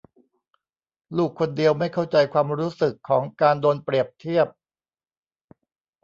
[1.17, 4.47] ลูกคนเดียวไม่เข้าใจความรู้สึกของการโดนเปรียบเทียบ